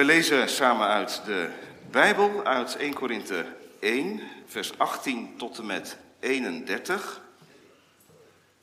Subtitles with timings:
[0.00, 1.50] We lezen samen uit de
[1.90, 3.46] Bijbel, uit 1 Korinthe
[3.80, 7.20] 1, vers 18 tot en met 31.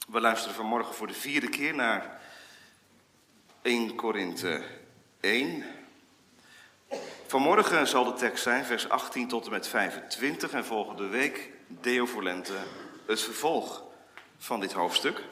[0.07, 2.21] We luisteren vanmorgen voor de vierde keer naar
[3.61, 4.61] 1 Korinthe
[5.19, 5.63] 1.
[7.27, 12.05] Vanmorgen zal de tekst zijn vers 18 tot en met 25 en volgende week Deo
[12.05, 12.57] voor Lente,
[13.07, 13.83] het vervolg
[14.37, 15.23] van dit hoofdstuk.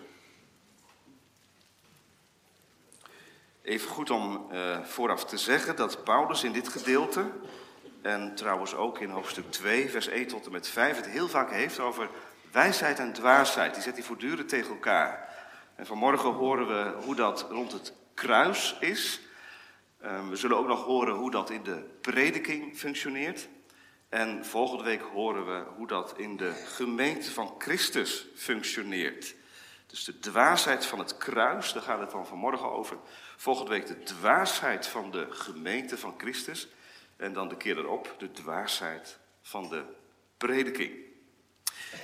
[3.65, 7.31] Even goed om uh, vooraf te zeggen dat Paulus in dit gedeelte,
[8.01, 11.51] en trouwens ook in hoofdstuk 2, vers 1 tot en met 5, het heel vaak
[11.51, 12.09] heeft over
[12.51, 13.73] wijsheid en dwaasheid.
[13.73, 15.29] Die zet hij voortdurend tegen elkaar.
[15.75, 19.21] En vanmorgen horen we hoe dat rond het kruis is.
[20.03, 23.47] Uh, we zullen ook nog horen hoe dat in de prediking functioneert.
[24.09, 29.35] En volgende week horen we hoe dat in de gemeente van Christus functioneert.
[29.87, 32.97] Dus de dwaasheid van het kruis, daar gaat het dan vanmorgen over.
[33.37, 36.67] Volgende week de dwaasheid van de gemeente van Christus.
[37.17, 39.83] En dan de keer erop de dwaasheid van de
[40.37, 40.91] prediking.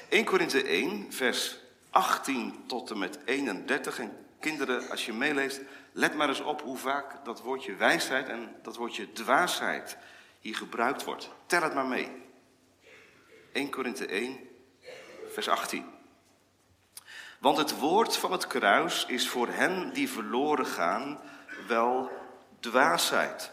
[0.10, 1.58] 1 Korinthe 1, vers
[1.90, 4.00] 18 tot en met 31.
[4.00, 5.62] En kinderen, als je meeleest,
[5.92, 9.98] let maar eens op hoe vaak dat woordje wijsheid en dat woordje dwaasheid
[10.40, 11.30] hier gebruikt wordt.
[11.46, 12.12] Tel het maar mee.
[13.52, 14.40] 1 Korinthe 1,
[15.28, 16.01] vers 18.
[17.42, 21.20] Want het woord van het kruis is voor hen die verloren gaan
[21.68, 22.12] wel
[22.60, 23.52] dwaasheid.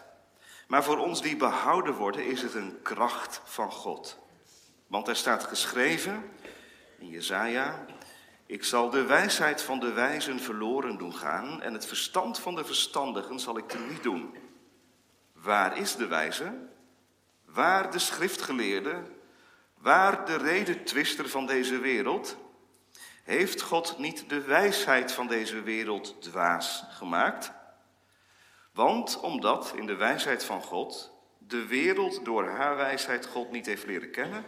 [0.66, 4.18] Maar voor ons die behouden worden is het een kracht van God.
[4.86, 6.30] Want er staat geschreven
[6.98, 7.84] in Jezaja,
[8.46, 12.64] ik zal de wijsheid van de wijzen verloren doen gaan en het verstand van de
[12.64, 14.34] verstandigen zal ik niet doen.
[15.32, 16.52] Waar is de wijze?
[17.44, 19.02] Waar de schriftgeleerde?
[19.78, 22.36] Waar de redetwister van deze wereld?
[23.28, 27.52] Heeft God niet de wijsheid van deze wereld dwaas gemaakt?
[28.72, 33.86] Want omdat in de wijsheid van God de wereld door haar wijsheid God niet heeft
[33.86, 34.44] leren kennen,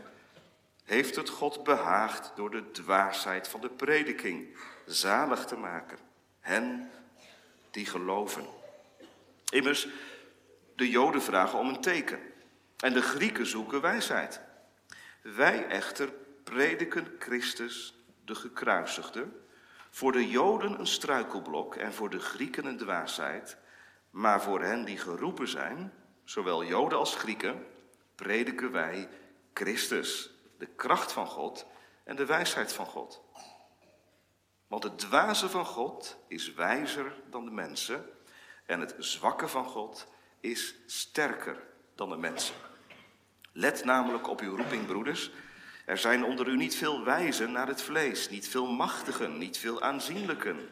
[0.85, 5.99] heeft het God behaagd door de dwaasheid van de prediking zalig te maken.
[6.41, 6.91] Hen
[7.71, 8.47] die geloven.
[9.51, 9.89] Immers,
[10.77, 12.21] de Joden vragen om een teken
[12.77, 14.41] en de Grieken zoeken wijsheid.
[15.23, 16.13] Wij echter
[16.45, 17.95] prediken Christus
[18.31, 19.29] de gekruisigde,
[19.91, 23.57] voor de Joden een struikelblok en voor de Grieken een dwaasheid,
[24.11, 25.93] maar voor hen die geroepen zijn,
[26.25, 27.67] zowel Joden als Grieken,
[28.15, 29.09] prediken wij
[29.55, 31.67] Christus, de kracht van God
[32.05, 33.23] en de wijsheid van God.
[34.67, 38.11] Want het dwaze van God is wijzer dan de mensen
[38.67, 40.07] en het zwakke van God
[40.41, 41.63] is sterker
[41.95, 42.55] dan de mensen.
[43.53, 45.31] Let namelijk op uw roeping, broeders.
[45.85, 49.83] Er zijn onder u niet veel wijzen naar het vlees, niet veel machtigen, niet veel
[49.83, 50.69] aanzienlijken.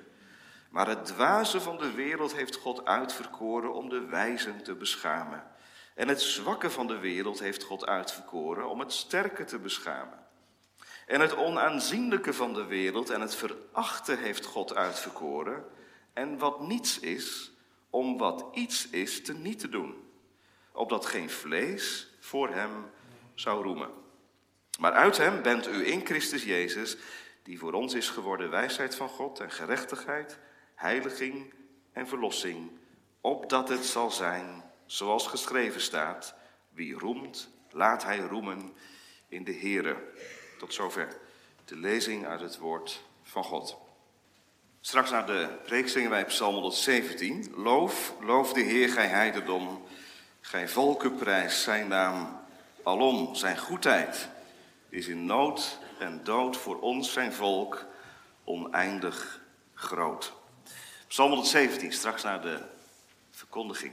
[0.70, 5.46] Maar het dwaze van de wereld heeft God uitverkoren om de wijzen te beschamen.
[5.94, 10.26] En het zwakke van de wereld heeft God uitverkoren om het sterke te beschamen.
[11.06, 15.64] En het onaanzienlijke van de wereld en het verachte heeft God uitverkoren.
[16.12, 17.52] En wat niets is,
[17.90, 19.94] om wat iets is te niet te doen.
[20.72, 22.90] Opdat geen vlees voor hem
[23.34, 23.90] zou roemen.
[24.78, 26.96] Maar uit hem bent u in Christus Jezus,
[27.42, 30.38] die voor ons is geworden wijsheid van God en gerechtigheid,
[30.74, 31.54] heiliging
[31.92, 32.70] en verlossing,
[33.20, 36.34] opdat het zal zijn zoals geschreven staat,
[36.68, 38.72] wie roemt, laat hij roemen
[39.28, 39.96] in de Here.
[40.58, 41.16] Tot zover
[41.64, 43.76] de lezing uit het woord van God.
[44.80, 47.52] Straks na de preek zingen wij Psalm 117.
[47.56, 49.82] Loof, loof de Heer, gij heidendom,
[50.40, 52.40] gij volkenprijs zijn naam,
[52.82, 54.36] alom zijn goedheid
[54.88, 57.86] is in nood en dood voor ons zijn volk
[58.44, 59.40] oneindig
[59.74, 60.32] groot.
[61.06, 62.60] Psalm 117, straks naar de
[63.30, 63.92] verkondiging.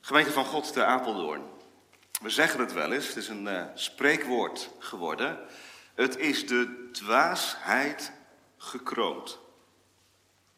[0.00, 1.42] Gemeente van God te Apeldoorn.
[2.22, 5.38] We zeggen het wel eens, het is een uh, spreekwoord geworden.
[5.94, 8.12] Het is de dwaasheid
[8.56, 9.38] gekroond.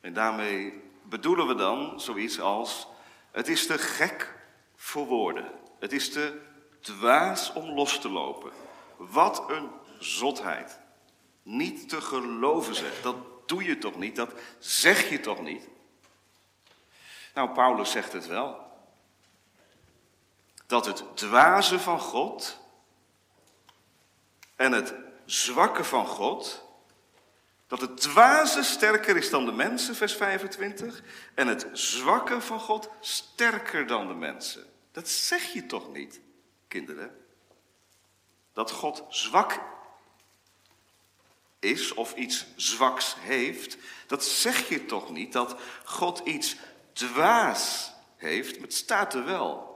[0.01, 2.87] En daarmee bedoelen we dan zoiets als:
[3.31, 4.35] het is te gek
[4.77, 5.51] voor woorden.
[5.79, 6.41] Het is te
[6.85, 8.53] dwaas om los te lopen.
[8.97, 10.79] Wat een zotheid.
[11.43, 13.17] Niet te geloven zeg, dat
[13.49, 15.69] doe je toch niet, dat zeg je toch niet?
[17.35, 18.73] Nou, Paulus zegt het wel.
[20.67, 22.61] Dat het dwaze van God
[24.57, 24.95] en het
[25.25, 26.65] zwakke van God,
[27.67, 31.03] dat het dwaze sterker is dan de mensen, vers 25,
[31.35, 34.65] en het zwakke van God sterker dan de mensen.
[34.93, 36.21] Dat zeg je toch niet?
[36.75, 37.17] Kinderen,
[38.53, 39.61] dat God zwak
[41.59, 43.77] is of iets zwaks heeft,
[44.07, 46.57] dat zeg je toch niet, dat God iets
[46.93, 49.73] dwaas heeft, maar het staat er wel.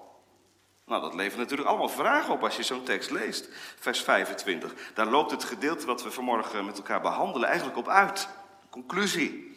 [0.86, 3.48] Nou, dat levert natuurlijk allemaal vragen op als je zo'n tekst leest.
[3.78, 4.74] Vers 25.
[4.94, 8.28] Daar loopt het gedeelte wat we vanmorgen met elkaar behandelen eigenlijk op uit.
[8.70, 9.56] Conclusie.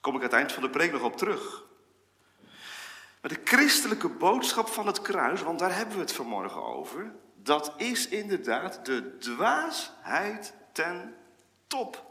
[0.00, 1.67] Kom ik aan het eind van de preek nog op terug.
[3.28, 8.08] De christelijke boodschap van het kruis, want daar hebben we het vanmorgen over, dat is
[8.08, 11.14] inderdaad de dwaasheid ten
[11.66, 12.06] top.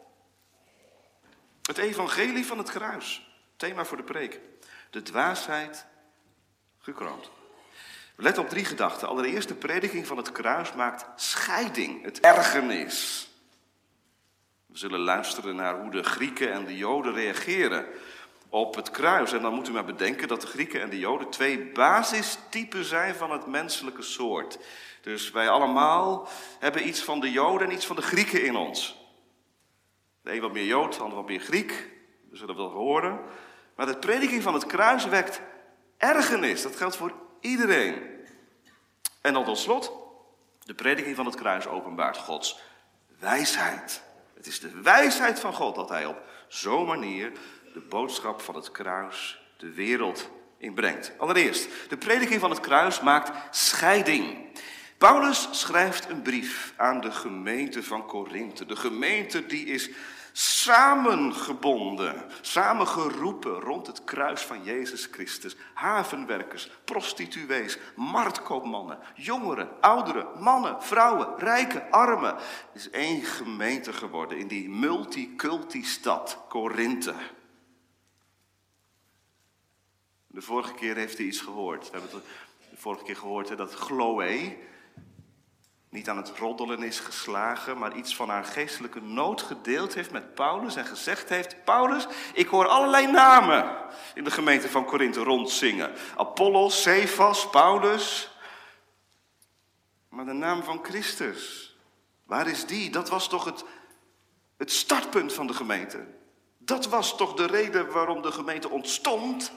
[1.61, 4.39] Het evangelie van het kruis, thema voor de preek.
[4.89, 5.85] De dwaasheid
[6.79, 7.29] gekroond.
[8.15, 9.07] Let op drie gedachten.
[9.07, 13.29] Allereerst, de prediking van het kruis maakt scheiding, het ergernis.
[14.65, 17.85] We zullen luisteren naar hoe de Grieken en de Joden reageren
[18.49, 19.33] op het kruis.
[19.33, 23.15] En dan moet u maar bedenken dat de Grieken en de Joden twee basistypen zijn
[23.15, 24.59] van het menselijke soort.
[25.01, 26.27] Dus wij allemaal
[26.59, 28.97] hebben iets van de Joden en iets van de Grieken in ons.
[30.21, 31.89] De een wat meer Jood, de ander wat meer Griek.
[32.29, 33.19] We zullen wel horen.
[33.75, 35.41] Maar de prediking van het kruis wekt
[35.97, 36.61] ergernis.
[36.61, 38.15] Dat geldt voor iedereen.
[39.21, 39.91] En dan tot slot,
[40.59, 42.59] de prediking van het kruis openbaart Gods
[43.19, 44.01] wijsheid.
[44.35, 47.31] Het is de wijsheid van God dat hij op zo'n manier
[47.77, 51.11] de boodschap van het kruis de wereld inbrengt.
[51.17, 54.37] Allereerst, de prediking van het kruis maakt scheiding.
[54.97, 58.65] Paulus schrijft een brief aan de gemeente van Korinthe.
[58.65, 59.89] De gemeente die is
[60.31, 65.55] samengebonden, samengeroepen rond het kruis van Jezus Christus.
[65.73, 72.35] Havenwerkers, prostituees, marktkoopmannen, jongeren, ouderen, mannen, vrouwen, rijken, armen.
[72.35, 77.13] Het is één gemeente geworden in die multiculti-stad Korinthe.
[80.37, 81.89] De vorige keer heeft hij iets gehoord.
[81.89, 82.21] We hebben
[82.71, 84.57] de vorige keer gehoord hè, dat Chloe,
[85.89, 90.35] niet aan het roddelen is geslagen, maar iets van haar geestelijke nood gedeeld heeft met
[90.35, 93.77] Paulus en gezegd heeft: Paulus, ik hoor allerlei namen
[94.13, 98.31] in de gemeente van Korinthe rondzingen: Apollos, Cephas, Paulus.
[100.09, 101.75] Maar de naam van Christus,
[102.23, 102.89] waar is die?
[102.89, 103.63] Dat was toch het,
[104.57, 106.07] het startpunt van de gemeente.
[106.57, 109.51] Dat was toch de reden waarom de gemeente ontstond?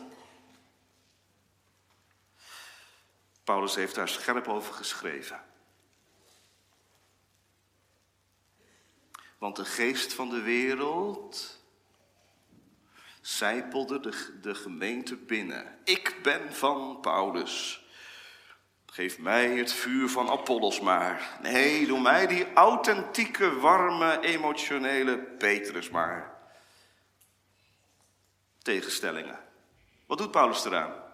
[3.50, 5.40] Paulus heeft daar scherp over geschreven.
[9.38, 11.58] Want de geest van de wereld
[13.20, 15.78] zijpelde de, de gemeente binnen.
[15.84, 17.84] Ik ben van Paulus.
[18.86, 21.38] Geef mij het vuur van Apollos maar.
[21.42, 26.38] Nee, doe mij die authentieke, warme, emotionele Petrus maar.
[28.62, 29.38] Tegenstellingen.
[30.06, 31.09] Wat doet Paulus eraan?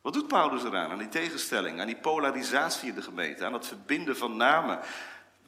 [0.00, 3.66] Wat doet Paulus eraan, aan die tegenstelling, aan die polarisatie in de gemeente, aan het
[3.66, 4.78] verbinden van namen,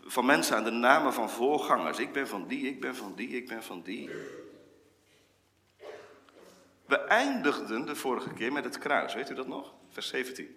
[0.04, 1.98] van mensen aan de namen van voorgangers.
[1.98, 4.10] Ik ben van die, ik ben van die, ik ben van die.
[6.86, 9.74] We eindigden de vorige keer met het kruis, weet u dat nog?
[9.90, 10.56] Vers 17.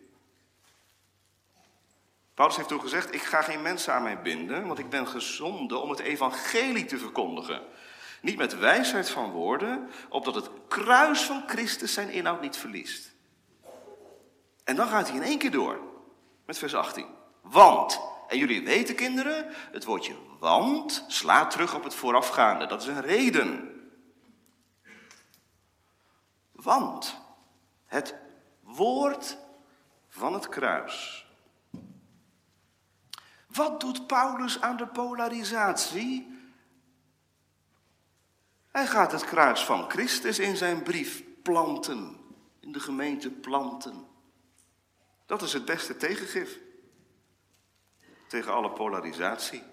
[2.34, 5.82] Paulus heeft toen gezegd, ik ga geen mensen aan mij binden, want ik ben gezonden
[5.82, 7.62] om het evangelie te verkondigen.
[8.22, 13.15] Niet met wijsheid van woorden, opdat het kruis van Christus zijn inhoud niet verliest.
[14.66, 15.80] En dan gaat hij in één keer door
[16.46, 17.06] met vers 18.
[17.42, 22.66] Want, en jullie weten kinderen, het woordje want slaat terug op het voorafgaande.
[22.66, 23.70] Dat is een reden.
[26.52, 27.22] Want
[27.86, 28.16] het
[28.62, 29.38] woord
[30.08, 31.28] van het kruis.
[33.48, 36.34] Wat doet Paulus aan de polarisatie?
[38.68, 42.18] Hij gaat het kruis van Christus in zijn brief planten,
[42.60, 44.14] in de gemeente planten.
[45.25, 46.60] Dat is het beste tegengif
[48.27, 49.63] tegen alle polarisatie.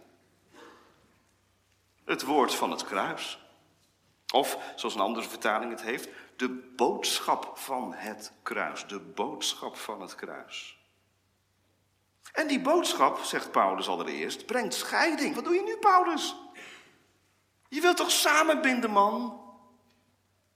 [2.05, 3.41] Het woord van het kruis.
[4.33, 8.87] Of, zoals een andere vertaling het heeft, de boodschap van het kruis.
[8.87, 10.81] De boodschap van het kruis.
[12.33, 15.35] En die boodschap, zegt Paulus allereerst, brengt scheiding.
[15.35, 16.37] Wat doe je nu, Paulus?
[17.69, 19.41] Je wilt toch samenbinden, man?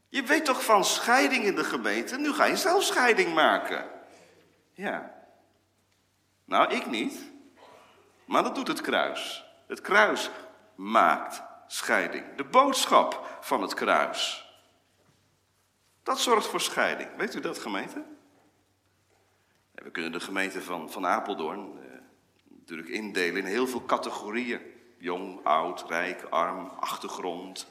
[0.09, 2.19] Je weet toch van scheiding in de gemeente?
[2.19, 3.96] Nu ga je zelf scheiding maken.
[4.77, 5.15] Ja.
[6.45, 7.31] Nou, ik niet.
[8.25, 9.45] Maar dat doet het kruis.
[9.67, 10.31] Het kruis
[10.75, 12.35] maakt scheiding.
[12.35, 14.51] De boodschap van het kruis.
[16.03, 17.17] Dat zorgt voor scheiding.
[17.17, 18.05] Weet u dat, gemeente?
[19.75, 21.99] We kunnen de gemeente van, van Apeldoorn eh,
[22.49, 24.61] natuurlijk indelen in heel veel categorieën.
[24.99, 27.71] Jong, oud, rijk, arm, achtergrond,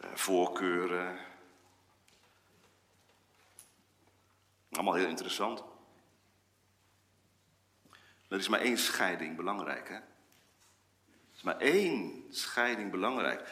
[0.00, 1.18] eh, voorkeuren.
[4.70, 5.71] Allemaal heel interessant.
[8.32, 9.94] Er is maar één scheiding belangrijk, hè?
[9.94, 10.02] Er
[11.34, 13.48] is maar één scheiding belangrijk.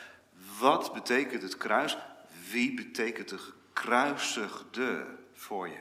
[0.59, 1.99] Wat betekent het kruis?
[2.51, 5.79] Wie betekent de gekruisigde voor je?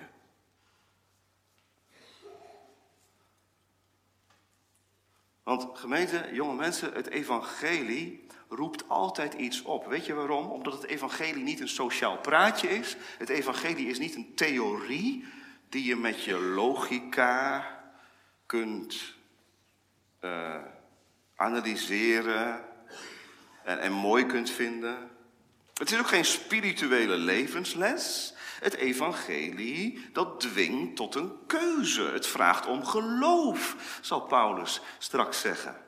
[5.43, 9.85] Want gemeente, jonge mensen, het evangelie roept altijd iets op.
[9.85, 10.45] Weet je waarom?
[10.45, 12.97] Omdat het evangelie niet een sociaal praatje is.
[13.17, 15.25] Het evangelie is niet een theorie
[15.69, 17.77] die je met je logica
[18.49, 19.15] kunt
[20.21, 20.63] uh,
[21.35, 22.65] analyseren
[23.63, 25.09] en, en mooi kunt vinden.
[25.73, 28.33] Het is ook geen spirituele levensles.
[28.59, 32.01] Het evangelie, dat dwingt tot een keuze.
[32.01, 35.85] Het vraagt om geloof, zal Paulus straks zeggen.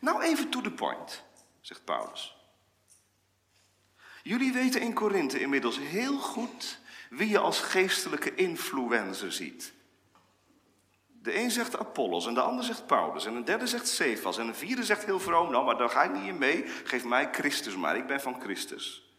[0.00, 1.22] Nou even to the point,
[1.60, 2.36] zegt Paulus.
[4.22, 6.78] Jullie weten in Korinthe inmiddels heel goed
[7.10, 9.72] wie je als geestelijke influencer ziet.
[11.22, 14.46] De een zegt Apollos en de ander zegt Paulus en een derde zegt Cephas en
[14.46, 17.28] een vierde zegt heel vroom, nou maar daar ga ik niet in mee, geef mij
[17.32, 19.14] Christus maar, ik ben van Christus.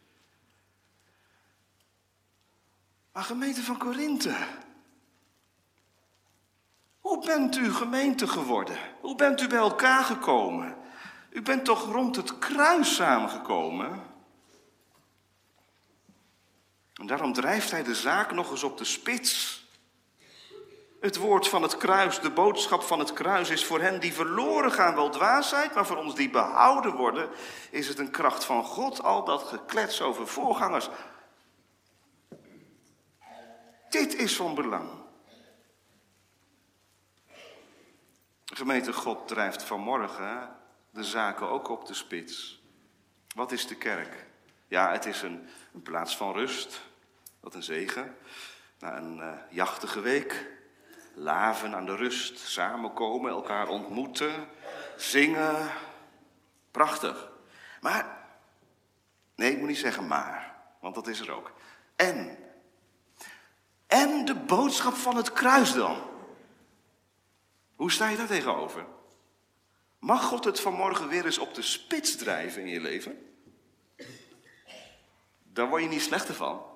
[3.11, 4.35] Maar gemeente van Korinthe,
[6.99, 8.77] hoe bent u gemeente geworden?
[9.01, 10.77] Hoe bent u bij elkaar gekomen?
[11.29, 14.01] U bent toch rond het kruis samengekomen?
[16.93, 19.60] En daarom drijft hij de zaak nog eens op de spits.
[21.01, 24.71] Het woord van het kruis, de boodschap van het kruis is voor hen die verloren
[24.71, 27.29] gaan wel dwaasheid, maar voor ons die behouden worden
[27.71, 29.03] is het een kracht van God.
[29.03, 30.89] Al dat geklets over voorgangers.
[33.89, 34.89] Dit is van belang.
[38.45, 40.55] Gemeente God drijft vanmorgen
[40.89, 42.61] de zaken ook op de spits.
[43.35, 44.25] Wat is de kerk?
[44.67, 46.81] Ja, het is een, een plaats van rust.
[47.39, 48.17] Wat een zegen.
[48.79, 50.59] Na een uh, jachtige week
[51.13, 54.47] laven aan de rust, samenkomen, elkaar ontmoeten,
[54.97, 55.71] zingen.
[56.71, 57.31] Prachtig.
[57.81, 58.27] Maar,
[59.35, 61.51] nee, ik moet niet zeggen maar, want dat is er ook.
[61.95, 62.37] En,
[63.87, 66.09] en de boodschap van het kruis dan.
[67.75, 68.85] Hoe sta je daar tegenover?
[69.99, 73.35] Mag God het vanmorgen weer eens op de spits drijven in je leven?
[75.43, 76.70] Daar word je niet slechter van.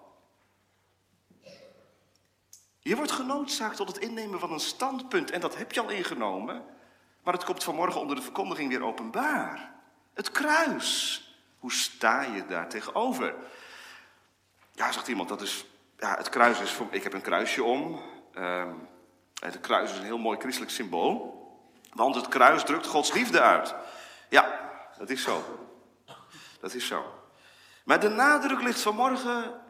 [2.87, 6.63] Je wordt genoodzaakt tot het innemen van een standpunt en dat heb je al ingenomen.
[7.23, 9.73] Maar het komt vanmorgen onder de verkondiging weer openbaar.
[10.13, 11.21] Het kruis.
[11.59, 13.35] Hoe sta je daar tegenover?
[14.71, 15.65] Ja, zegt iemand, dat is,
[15.97, 18.01] ja, het kruis is, voor, ik heb een kruisje om.
[18.37, 18.71] Uh,
[19.39, 21.43] het kruis is een heel mooi christelijk symbool.
[21.93, 23.75] Want het kruis drukt Gods liefde uit.
[24.29, 25.43] Ja, dat is zo.
[26.59, 27.13] Dat is zo.
[27.83, 29.61] Maar de nadruk ligt vanmorgen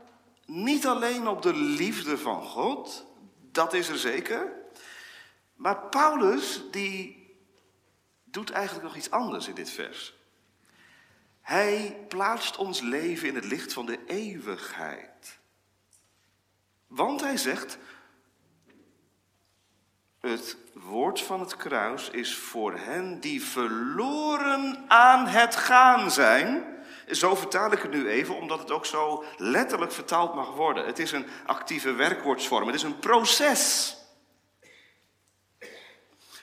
[0.45, 3.05] niet alleen op de liefde van God,
[3.51, 4.53] dat is er zeker.
[5.55, 7.25] Maar Paulus, die
[8.23, 10.13] doet eigenlijk nog iets anders in dit vers.
[11.41, 15.39] Hij plaatst ons leven in het licht van de eeuwigheid.
[16.87, 17.77] Want hij zegt,
[20.19, 26.74] het woord van het kruis is voor hen die verloren aan het gaan zijn
[27.11, 30.85] zo vertaal ik het nu even, omdat het ook zo letterlijk vertaald mag worden.
[30.85, 33.95] Het is een actieve werkwoordsvorm, het is een proces.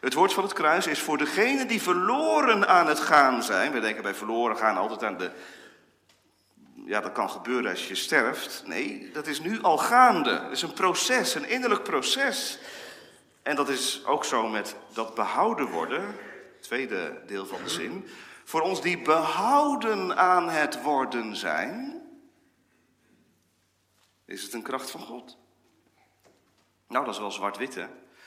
[0.02, 3.72] Het woord van het kruis is voor degenen die verloren aan het gaan zijn.
[3.72, 5.30] We denken bij verloren gaan altijd aan de.
[6.86, 8.62] Ja, dat kan gebeuren als je sterft.
[8.66, 10.30] Nee, dat is nu al gaande.
[10.30, 12.58] Het is een proces, een innerlijk proces.
[13.42, 16.16] En dat is ook zo met dat behouden worden,
[16.60, 18.08] tweede deel van de zin.
[18.44, 22.02] Voor ons die behouden aan het worden zijn,
[24.24, 25.38] is het een kracht van God.
[26.88, 27.86] Nou, dat is wel zwart-wit, hè?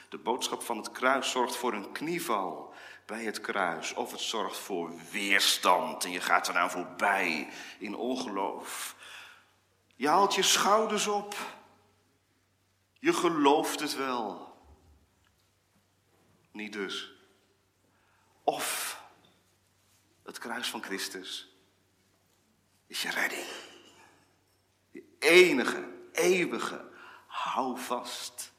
[0.10, 2.74] De boodschap van het kruis zorgt voor een knieval
[3.06, 3.94] bij het kruis.
[3.94, 8.96] Of het zorgt voor weerstand en je gaat er nou voorbij in ongeloof.
[9.96, 11.36] Je haalt je schouders op.
[13.00, 14.58] Je gelooft het wel.
[16.52, 17.14] Niet dus.
[18.44, 18.85] Of
[20.26, 21.56] het kruis van Christus
[22.88, 23.48] is je redding.
[24.92, 26.86] Je enige, eeuwige,
[27.28, 28.54] hou vast.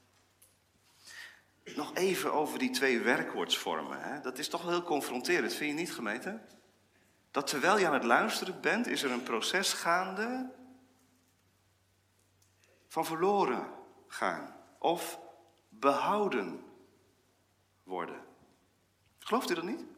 [1.74, 4.00] Nog even over die twee werkwoordsvormen.
[4.00, 4.20] Hè?
[4.20, 6.40] Dat is toch wel heel confronterend, vind je niet, gemeente?
[7.30, 10.52] Dat terwijl je aan het luisteren bent, is er een proces gaande
[12.88, 13.72] van verloren
[14.06, 15.20] gaan of
[15.68, 16.64] behouden
[17.82, 18.24] worden.
[19.18, 19.95] Gelooft u dat niet?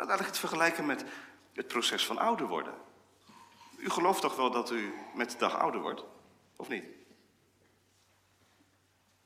[0.00, 1.04] Nou, laat ik het vergelijken met
[1.52, 2.74] het proces van ouder worden.
[3.76, 6.04] U gelooft toch wel dat u met de dag ouder wordt?
[6.56, 6.84] Of niet?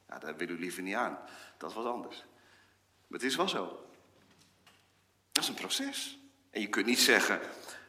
[0.07, 1.19] Nou, daar wil u liever niet aan.
[1.59, 2.25] Dat wat anders.
[3.07, 3.87] Maar het is wel zo.
[5.33, 6.19] Dat is een proces.
[6.50, 7.40] En je kunt niet zeggen,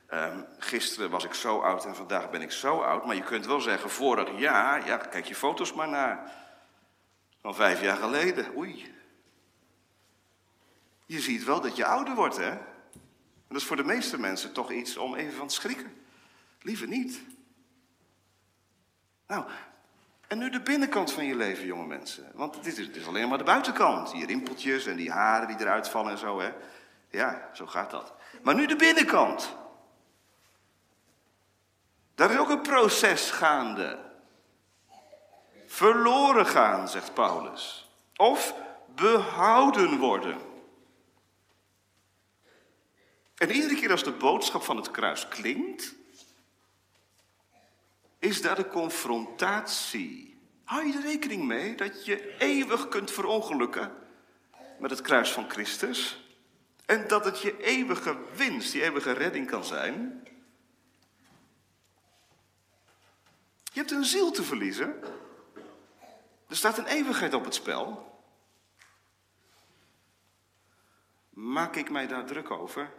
[0.08, 3.06] ehm, gisteren was ik zo oud en vandaag ben ik zo oud.
[3.06, 6.32] Maar je kunt wel zeggen, vorig jaar, ja, kijk je foto's maar naar.
[7.42, 8.96] Van vijf jaar geleden, oei.
[11.06, 12.74] Je ziet wel dat je ouder wordt, hè?
[13.48, 15.94] En dat is voor de meeste mensen toch iets om even van te schrikken.
[16.62, 17.20] Liever niet.
[19.28, 19.46] Nou,
[20.28, 22.32] en nu de binnenkant van je leven, jonge mensen.
[22.34, 24.12] Want dit is, is alleen maar de buitenkant.
[24.12, 26.52] Die rimpeltjes en die haren die eruit vallen en zo, hè.
[27.10, 28.14] Ja, zo gaat dat.
[28.44, 29.56] Maar nu de binnenkant.
[32.16, 34.00] Daar is ook een proces gaande.
[35.66, 37.90] Verloren gaan, zegt Paulus.
[38.16, 38.56] Of
[38.96, 40.38] behouden worden.
[43.36, 45.96] En iedere keer als de boodschap van het kruis klinkt,
[48.20, 50.40] is daar de confrontatie.
[50.64, 53.92] Hou je er rekening mee dat je eeuwig kunt verongelukken
[54.80, 56.24] met het kruis van Christus?
[56.86, 60.28] En dat het je eeuwige winst, die eeuwige redding kan zijn?
[63.64, 65.04] Je hebt een ziel te verliezen.
[66.48, 68.14] Er staat een eeuwigheid op het spel.
[71.30, 72.92] Maak ik mij daar druk over?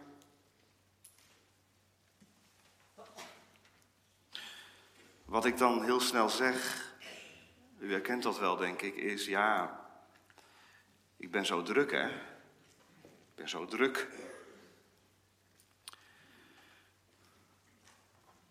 [5.27, 6.85] Wat ik dan heel snel zeg,
[7.79, 9.79] u herkent dat wel denk ik, is ja,
[11.17, 12.07] ik ben zo druk hè.
[13.05, 14.07] Ik ben zo druk.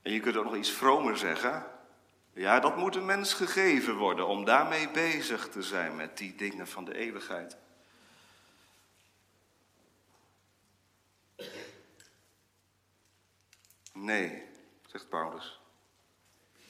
[0.03, 1.67] En je kunt ook nog iets vromer zeggen.
[2.33, 6.69] Ja, dat moet een mens gegeven worden om daarmee bezig te zijn met die dingen
[6.69, 7.57] van de eeuwigheid.
[13.93, 14.43] Nee,
[14.87, 15.61] zegt Paulus.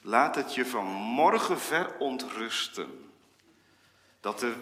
[0.07, 3.11] Laat het je van morgen verontrusten.
[4.19, 4.55] Dat de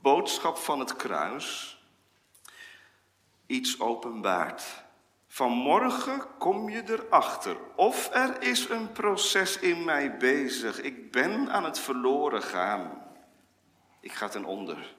[0.00, 1.78] boodschap van het kruis
[3.46, 4.84] iets openbaart.
[5.26, 7.56] Vanmorgen kom je erachter.
[7.76, 10.80] Of er is een proces in mij bezig.
[10.80, 13.02] Ik ben aan het verloren gaan.
[14.00, 14.94] Ik ga ten onder.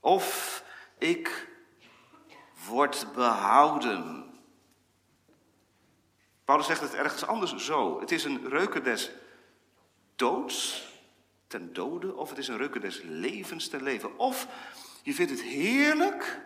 [0.00, 0.62] Of
[0.98, 1.48] ik
[2.66, 4.21] word behouden.
[6.44, 8.00] Paulus zegt het ergens anders zo.
[8.00, 9.10] Het is een reuken des
[10.16, 10.86] doods
[11.46, 14.18] ten dode, of het is een reuken des levens ten leven.
[14.18, 14.46] Of
[15.02, 16.40] je vindt het heerlijk,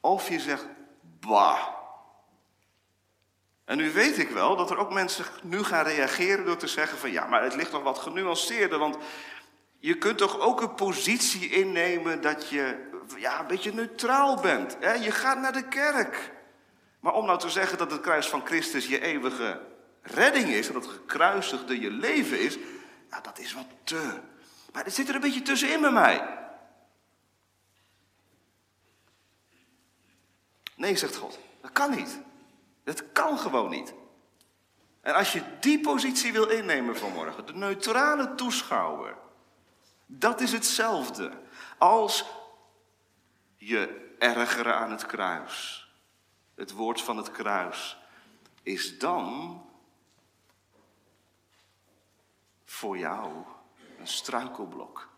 [0.00, 0.66] of je zegt,
[1.20, 1.58] bah.
[3.64, 6.98] En nu weet ik wel dat er ook mensen nu gaan reageren door te zeggen
[6.98, 8.96] van ja, maar het ligt nog wat genuanceerder, want
[9.78, 14.76] je kunt toch ook een positie innemen dat je ja, een beetje neutraal bent.
[14.80, 14.92] Hè?
[14.92, 16.32] Je gaat naar de kerk.
[17.00, 19.60] Maar om nou te zeggen dat het kruis van Christus je eeuwige
[20.02, 22.58] redding is, en dat het gekruisigde je leven is,
[23.10, 24.20] ja, dat is wat te.
[24.72, 26.38] Maar het zit er een beetje tussenin bij mij.
[30.76, 32.20] Nee, zegt God, dat kan niet.
[32.84, 33.94] Dat kan gewoon niet.
[35.00, 39.16] En als je die positie wil innemen vanmorgen, de neutrale toeschouwer,
[40.06, 41.32] dat is hetzelfde
[41.78, 42.24] als
[43.56, 45.89] je ergeren aan het kruis
[46.60, 47.98] het woord van het kruis,
[48.62, 49.64] is dan
[52.64, 53.44] voor jou
[53.98, 55.08] een struikelblok.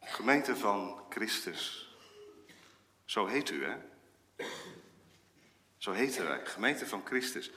[0.00, 1.94] Gemeente van Christus.
[3.04, 3.76] Zo heet u, hè?
[5.76, 7.50] Zo heten wij, gemeente van Christus.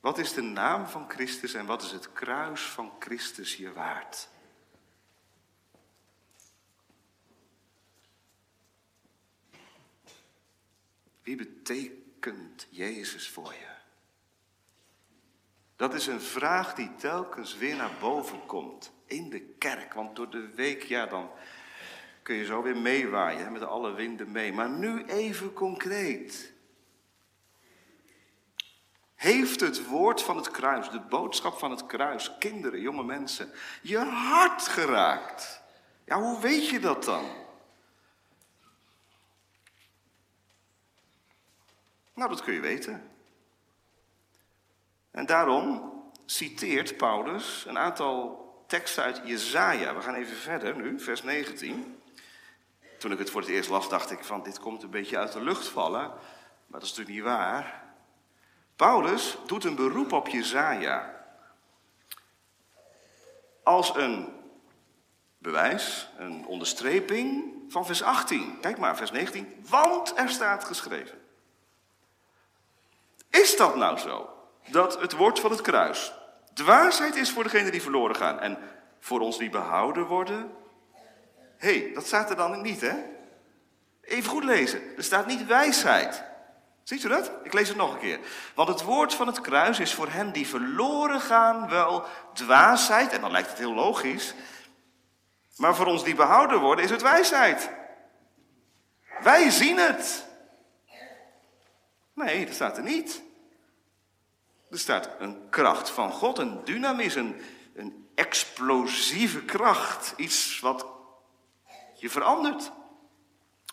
[0.00, 4.28] Wat is de naam van Christus en wat is het kruis van Christus je waard?
[11.28, 13.68] Wie betekent Jezus voor je?
[15.76, 19.94] Dat is een vraag die telkens weer naar boven komt in de kerk.
[19.94, 21.30] Want door de week, ja, dan
[22.22, 24.52] kun je zo weer meewaaien met alle winden mee.
[24.52, 26.52] Maar nu even concreet.
[29.14, 33.98] Heeft het woord van het kruis, de boodschap van het kruis, kinderen, jonge mensen, je
[33.98, 35.62] hart geraakt?
[36.04, 37.24] Ja, hoe weet je dat dan?
[42.18, 43.10] Nou, dat kun je weten.
[45.10, 45.92] En daarom
[46.26, 49.94] citeert Paulus een aantal teksten uit Jezaja.
[49.94, 52.00] We gaan even verder nu, vers 19.
[52.98, 55.32] Toen ik het voor het eerst las, dacht ik van dit komt een beetje uit
[55.32, 56.00] de lucht vallen.
[56.66, 57.84] Maar dat is natuurlijk niet waar.
[58.76, 61.24] Paulus doet een beroep op Jezaja.
[63.62, 64.28] Als een
[65.38, 68.60] bewijs, een onderstreping van vers 18.
[68.60, 69.64] Kijk maar, vers 19.
[69.68, 71.17] Want er staat geschreven.
[73.40, 74.30] Is dat nou zo?
[74.66, 76.12] Dat het woord van het kruis
[76.58, 78.58] dwaasheid is voor degenen die verloren gaan en
[79.00, 80.50] voor ons die behouden worden?
[81.56, 82.94] Hé, hey, dat staat er dan niet, hè?
[84.02, 84.96] Even goed lezen.
[84.96, 86.24] Er staat niet wijsheid.
[86.82, 87.30] Ziet u dat?
[87.42, 88.20] Ik lees het nog een keer.
[88.54, 93.12] Want het woord van het kruis is voor hen die verloren gaan wel dwaasheid.
[93.12, 94.34] En dan lijkt het heel logisch.
[95.56, 97.70] Maar voor ons die behouden worden is het wijsheid.
[99.22, 100.26] Wij zien het.
[102.14, 103.22] Nee, dat staat er niet.
[104.70, 107.40] Er staat een kracht van God, een dynamis, een,
[108.18, 110.14] explosieve kracht.
[110.16, 110.86] Iets wat
[111.94, 112.72] je verandert.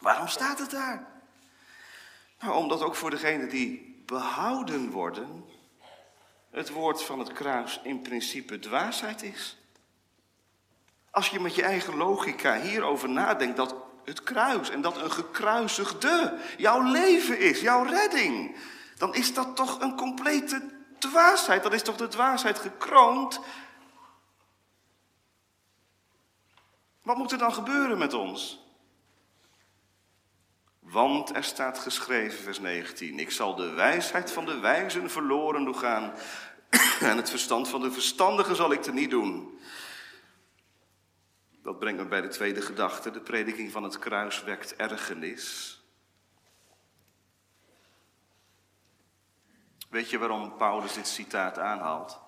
[0.02, 1.08] Waarom staat het daar?
[2.40, 5.46] Nou, omdat ook voor degenen die behouden worden,
[6.52, 9.58] het woord van het kruis in principe dwaasheid is.
[11.12, 16.38] Als je met je eigen logica hierover nadenkt dat het kruis en dat een gekruisigde
[16.58, 18.56] jouw leven is, jouw redding,
[18.98, 20.75] dan is dat toch een complete
[21.10, 21.64] dwaasheid.
[21.64, 23.40] Dan is toch de dwaasheid gekroond.
[27.02, 28.64] Wat moet er dan gebeuren met ons?
[30.80, 35.78] Want er staat geschreven, vers 19, ik zal de wijsheid van de wijzen verloren doen
[35.78, 36.14] gaan
[37.00, 39.60] en het verstand van de verstandigen zal ik er niet doen.
[41.66, 43.12] Dat brengt me bij de tweede gedachte.
[43.12, 45.75] De prediking van het kruis wekt ergernis.
[49.96, 52.20] Weet je waarom Paulus dit citaat aanhaalt?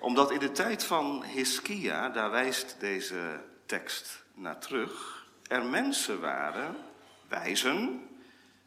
[0.00, 6.76] Omdat in de tijd van Hiskia, daar wijst deze tekst naar terug, er mensen waren
[7.28, 8.08] wijzen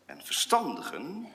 [0.06, 1.28] en verstandigen,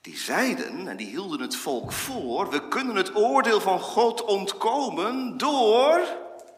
[0.00, 5.36] die zeiden en die hielden het volk voor, we kunnen het oordeel van God ontkomen
[5.36, 6.00] door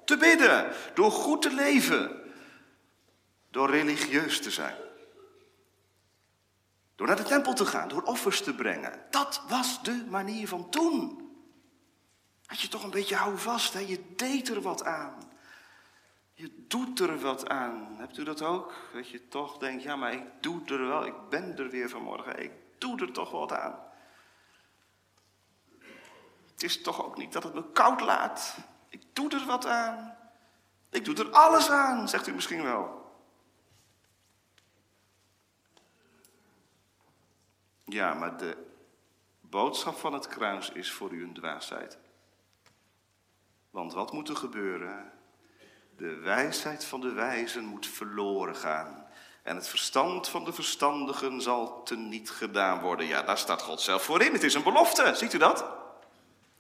[0.05, 2.23] te bidden, door goed te leven,
[3.51, 4.86] door religieus te zijn.
[7.07, 9.01] Naar de tempel te gaan, door offers te brengen.
[9.11, 11.31] Dat was de manier van toen.
[12.47, 13.79] Had je toch een beetje hou vast, hè?
[13.79, 15.15] je deed er wat aan.
[16.33, 17.95] Je doet er wat aan.
[17.99, 18.75] Hebt u dat ook?
[18.93, 22.43] Dat je toch denkt, ja, maar ik doe er wel, ik ben er weer vanmorgen,
[22.43, 23.79] ik doe er toch wat aan.
[26.53, 28.57] Het is toch ook niet dat het me koud laat.
[28.89, 30.17] Ik doe er wat aan.
[30.91, 33.06] Ik doe er alles aan, zegt u misschien wel.
[37.89, 38.57] Ja, maar de
[39.41, 41.99] boodschap van het kruis is voor u een dwaasheid.
[43.71, 45.13] Want wat moet er gebeuren
[45.97, 49.07] de wijsheid van de wijzen moet verloren gaan.
[49.43, 53.07] En het verstand van de verstandigen zal teniet gedaan worden.
[53.07, 54.33] Ja, daar staat God zelf voor in.
[54.33, 55.65] Het is een belofte, ziet u dat?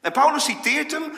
[0.00, 1.12] En Paulus citeert hem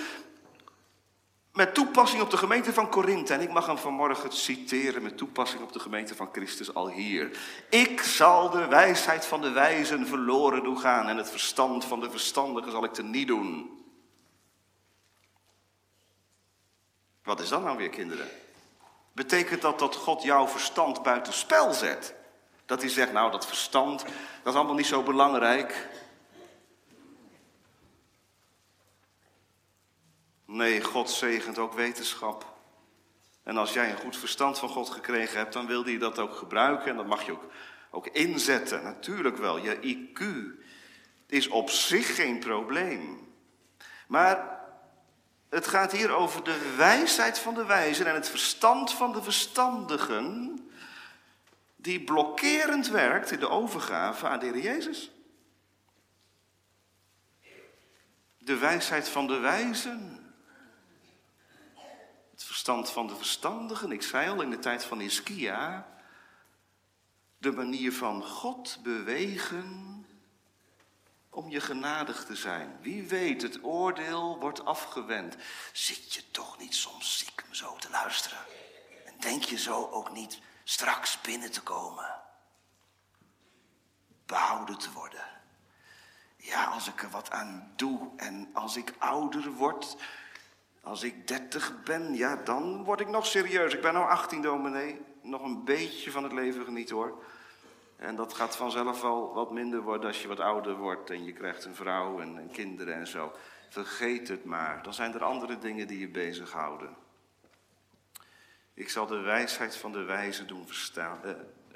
[1.58, 3.34] met toepassing op de gemeente van Korinthe.
[3.34, 7.38] En ik mag hem vanmorgen citeren met toepassing op de gemeente van Christus al hier.
[7.70, 11.08] Ik zal de wijsheid van de wijzen verloren doen gaan.
[11.08, 13.70] En het verstand van de verstandigen zal ik teniet doen.
[17.22, 18.28] Wat is dat nou weer, kinderen?
[19.12, 22.14] Betekent dat dat God jouw verstand buiten spel zet?
[22.66, 24.02] Dat hij zegt, nou dat verstand,
[24.42, 25.88] dat is allemaal niet zo belangrijk.
[30.50, 32.56] Nee, God zegent ook wetenschap.
[33.42, 36.34] En als jij een goed verstand van God gekregen hebt, dan wil hij dat ook
[36.34, 36.90] gebruiken.
[36.90, 37.44] En dat mag je ook,
[37.90, 39.58] ook inzetten, natuurlijk wel.
[39.58, 40.22] Je IQ
[41.26, 43.32] is op zich geen probleem.
[44.06, 44.60] Maar
[45.48, 50.58] het gaat hier over de wijsheid van de wijzen en het verstand van de verstandigen,
[51.76, 55.10] die blokkerend werkt in de overgave aan de Heer Jezus.
[58.38, 60.17] De wijsheid van de wijzen.
[62.68, 63.92] Verstand van de verstandigen.
[63.92, 65.88] Ik zei al in de tijd van Ischia.
[67.38, 70.06] De manier van God bewegen
[71.30, 72.78] om je genadig te zijn.
[72.80, 75.36] Wie weet, het oordeel wordt afgewend.
[75.72, 78.38] Zit je toch niet soms ziek om zo te luisteren?
[79.06, 82.20] En denk je zo ook niet straks binnen te komen?
[84.26, 85.24] Behouden te worden.
[86.36, 89.96] Ja, als ik er wat aan doe en als ik ouder word,
[90.88, 93.74] als ik dertig ben, ja, dan word ik nog serieus.
[93.74, 97.22] Ik ben nou 18 dominee, nog een beetje van het leven genieten hoor.
[97.96, 101.32] En dat gaat vanzelf wel wat minder worden als je wat ouder wordt en je
[101.32, 103.32] krijgt een vrouw en, en kinderen en zo.
[103.68, 104.82] Vergeet het maar.
[104.82, 106.96] Dan zijn er andere dingen die je bezighouden.
[108.74, 111.30] Ik zal de wijsheid van de wijze doen verstaan, eh,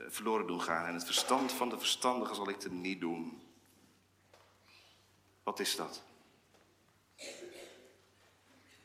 [0.09, 3.43] verloren doen gaan en het verstand van de verstandigen zal ik niet doen.
[5.43, 6.03] Wat is dat?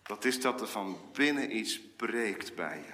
[0.08, 2.93] Wat is dat er van binnen iets breekt bij je?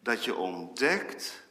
[0.00, 1.44] Dat je ontdekt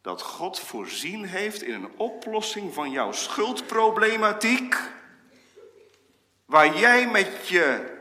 [0.00, 4.76] dat God voorzien heeft in een oplossing van jouw schuldproblematiek,
[6.44, 7.98] waar jij met je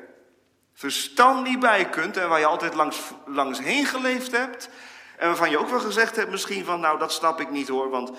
[0.74, 4.70] verstand niet bij kunt en waar je altijd langs, langs heen geleefd hebt
[5.18, 7.90] En waarvan je ook wel gezegd hebt misschien van, nou dat snap ik niet hoor,
[7.90, 8.12] want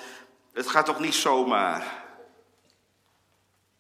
[0.52, 2.08] het gaat toch niet zomaar.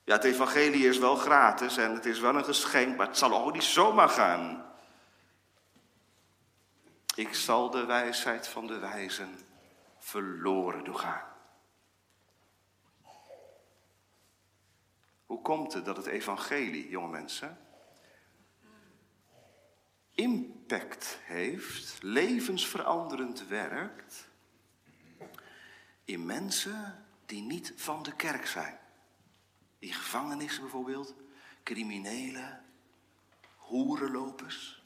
[0.04, 3.44] Ja, het evangelie is wel gratis en het is wel een geschenk, maar het zal
[3.44, 4.64] ook niet zomaar gaan.
[7.14, 9.38] Ik zal de wijsheid van de wijzen
[9.98, 11.28] verloren doen gaan.
[15.26, 17.58] Hoe komt het dat het evangelie, jonge mensen,
[20.14, 24.28] impact heeft, levensveranderend werkt
[26.04, 28.79] in mensen die niet van de kerk zijn?
[29.80, 31.14] In gevangenissen bijvoorbeeld,
[31.62, 32.64] criminelen,
[33.56, 34.82] hoerenlopers.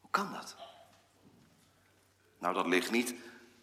[0.00, 0.56] Hoe kan dat?
[2.38, 3.14] Nou, dat ligt niet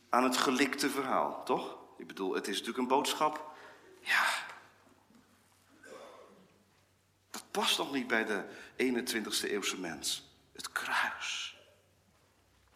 [0.09, 1.77] aan het gelikte verhaal, toch?
[1.97, 3.55] Ik bedoel, het is natuurlijk een boodschap.
[4.01, 4.25] Ja.
[7.29, 8.45] Dat past nog niet bij de
[8.77, 10.29] 21ste eeuwse mens.
[10.51, 11.57] Het kruis.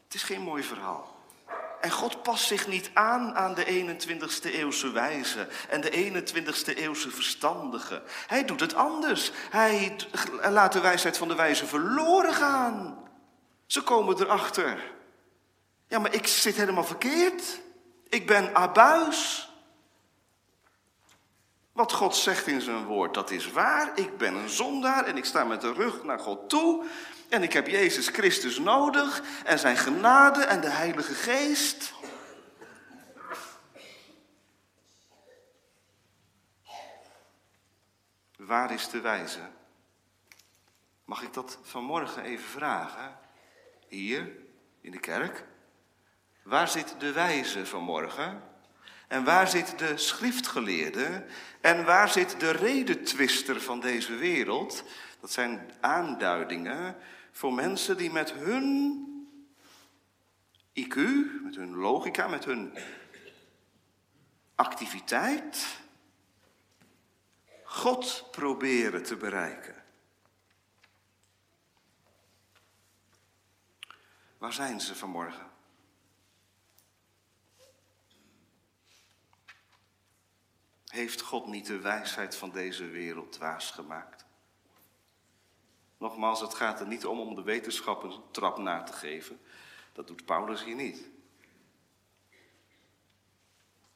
[0.03, 1.12] Het is geen mooi verhaal.
[1.83, 7.11] En God past zich niet aan aan de 21ste eeuwse wijze en de 21ste eeuwse
[7.11, 8.01] verstandige.
[8.27, 9.31] Hij doet het anders.
[9.49, 9.95] Hij
[10.41, 13.03] laat de wijsheid van de wijze verloren gaan.
[13.65, 14.91] Ze komen erachter.
[15.87, 17.59] Ja, maar ik zit helemaal verkeerd.
[18.09, 19.49] Ik ben abuis.
[21.73, 23.91] Wat God zegt in zijn woord, dat is waar.
[23.99, 26.85] Ik ben een zondaar en ik sta met de rug naar God toe.
[27.29, 31.93] En ik heb Jezus Christus nodig en zijn genade en de Heilige Geest.
[38.35, 39.49] Waar is de wijze?
[41.05, 43.17] Mag ik dat vanmorgen even vragen?
[43.87, 44.31] Hier,
[44.81, 45.45] in de kerk.
[46.43, 48.52] Waar zit de wijze vanmorgen?
[49.07, 51.25] En waar zit de schriftgeleerde?
[51.61, 54.83] En waar zit de redetwister van deze wereld?
[55.19, 56.95] Dat zijn aanduidingen
[57.31, 59.01] voor mensen die met hun
[60.79, 60.95] IQ,
[61.43, 62.77] met hun logica, met hun
[64.55, 65.81] activiteit
[67.63, 69.83] God proberen te bereiken.
[74.37, 75.52] Waar zijn ze vanmorgen?
[80.93, 84.25] Heeft God niet de wijsheid van deze wereld dwaas gemaakt?
[85.97, 89.39] Nogmaals, het gaat er niet om om de wetenschap een trap na te geven.
[89.93, 91.09] Dat doet Paulus hier niet.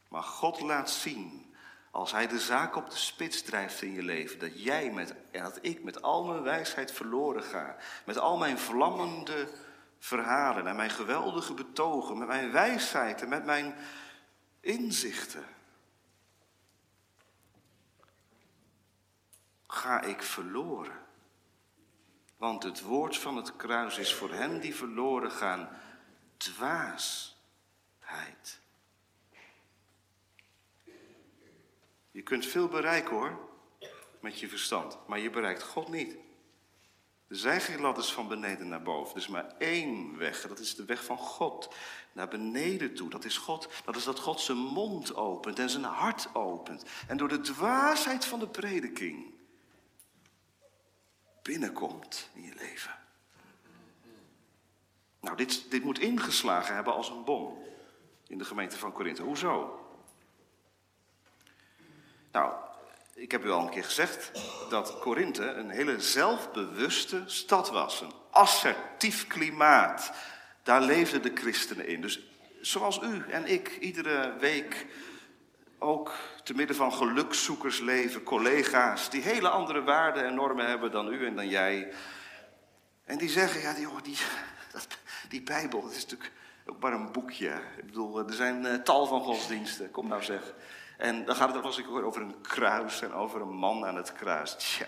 [0.08, 1.54] Maar God laat zien,
[1.92, 5.44] als Hij de zaak op de spits drijft in je leven, dat jij met, en
[5.44, 7.76] dat ik met al mijn wijsheid verloren ga.
[8.06, 9.50] Met al mijn vlammende
[10.00, 13.76] verhalen en mijn geweldige betogen, met mijn wijsheid en met mijn
[14.60, 15.57] inzichten.
[19.78, 21.06] Ga ik verloren.
[22.38, 25.70] Want het woord van het kruis is voor hen die verloren gaan
[26.38, 27.30] dwaasheid.
[32.12, 33.50] Je kunt veel bereiken hoor,
[34.20, 36.18] met je verstand, maar je bereikt God niet.
[37.28, 39.16] Er zijn geen ladders van beneden naar boven.
[39.16, 40.48] Er is maar één weg.
[40.48, 41.74] Dat is de weg van God.
[42.12, 43.10] Naar beneden toe.
[43.10, 43.70] Dat is God.
[43.86, 46.86] Dat is dat God zijn mond opent en zijn hart opent.
[47.08, 49.36] En door de dwaasheid van de prediking
[51.48, 52.92] binnenkomt in je leven.
[55.20, 57.64] Nou, dit, dit moet ingeslagen hebben als een bom
[58.28, 59.22] in de gemeente van Korinthe.
[59.22, 59.80] Hoezo?
[62.32, 62.54] Nou,
[63.14, 64.32] ik heb u al een keer gezegd
[64.70, 68.02] dat Korinthe een hele zelfbewuste stad was.
[68.02, 70.12] Een assertief klimaat.
[70.64, 72.02] Daar leefden de christenen in.
[72.02, 72.20] Dus
[72.62, 74.86] zoals u en ik iedere week
[75.80, 76.14] ook
[76.44, 81.26] te midden van gelukszoekers leven, collega's die hele andere waarden en normen hebben dan u
[81.26, 81.94] en dan jij.
[83.04, 84.18] En die zeggen, ja, die, die,
[85.30, 86.32] die Bijbel, dat is natuurlijk
[86.66, 87.62] ook maar een boekje.
[87.78, 90.54] Ik bedoel, er zijn uh, tal van godsdiensten, kom nou zeg.
[90.98, 93.96] En dan gaat het als ik hoor over een kruis en over een man aan
[93.96, 94.56] het kruis.
[94.56, 94.88] Tja.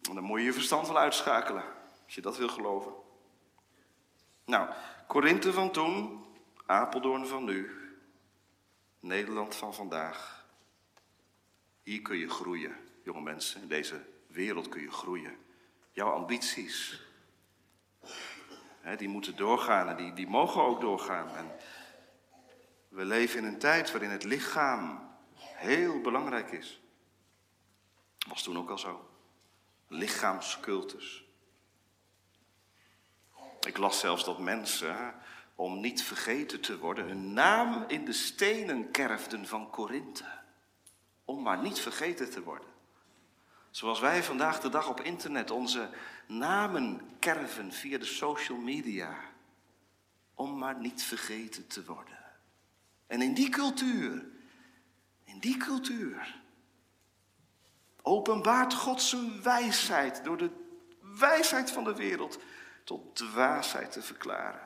[0.00, 1.64] Dan moet je je verstand wel uitschakelen,
[2.04, 2.92] als je dat wil geloven.
[4.44, 4.68] Nou,
[5.06, 6.24] Korinthe van toen,
[6.66, 7.83] Apeldoorn van nu,
[9.04, 10.46] Nederland van vandaag.
[11.82, 13.62] Hier kun je groeien, jonge mensen.
[13.62, 15.36] In deze wereld kun je groeien.
[15.92, 17.02] Jouw ambities,
[18.80, 21.36] hè, die moeten doorgaan en die, die mogen ook doorgaan.
[21.36, 21.50] En
[22.88, 26.80] we leven in een tijd waarin het lichaam heel belangrijk is.
[28.28, 29.08] Was toen ook al zo.
[29.88, 31.24] Lichaamscultus.
[33.60, 35.14] Ik las zelfs dat mensen
[35.54, 40.24] om niet vergeten te worden, hun naam in de stenen kerfden van Korinthe.
[41.24, 42.68] Om maar niet vergeten te worden.
[43.70, 45.90] Zoals wij vandaag de dag op internet onze
[46.26, 49.18] namen kerven via de social media.
[50.34, 52.18] Om maar niet vergeten te worden.
[53.06, 54.24] En in die cultuur,
[55.24, 56.40] in die cultuur,
[58.02, 60.50] openbaart God zijn wijsheid door de
[61.18, 62.38] wijsheid van de wereld
[62.84, 64.63] tot dwaasheid te verklaren.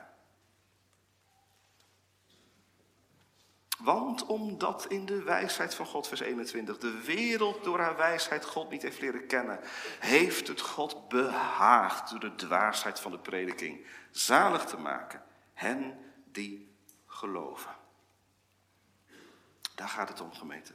[3.79, 8.69] Want omdat in de wijsheid van God, vers 21, de wereld door haar wijsheid God
[8.69, 9.59] niet heeft leren kennen,
[9.99, 15.23] heeft het God behaagd door de dwaasheid van de prediking zalig te maken.
[15.53, 17.75] Hen die geloven.
[19.75, 20.73] Daar gaat het om, gemeente.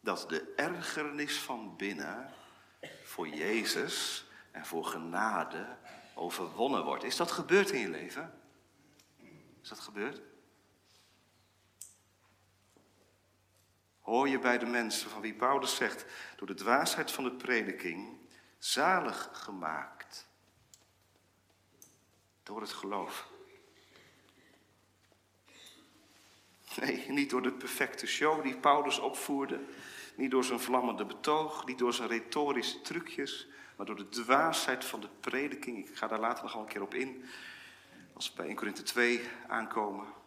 [0.00, 2.32] Dat de ergernis van binnen
[3.04, 5.76] voor Jezus en voor genade
[6.14, 7.04] overwonnen wordt.
[7.04, 8.40] Is dat gebeurd in je leven?
[9.62, 10.27] Is dat gebeurd?
[14.08, 16.04] Hoor je bij de mensen van wie Paulus zegt,
[16.36, 18.18] door de dwaasheid van de prediking,
[18.58, 20.26] zalig gemaakt.
[22.42, 23.28] Door het geloof.
[26.80, 29.60] Nee, niet door de perfecte show die Paulus opvoerde.
[30.16, 33.48] Niet door zijn vlammende betoog, niet door zijn retorische trucjes.
[33.76, 35.88] Maar door de dwaasheid van de prediking.
[35.88, 37.24] Ik ga daar later nog wel een keer op in.
[38.12, 40.17] Als we bij 1 Korinthe 2 aankomen.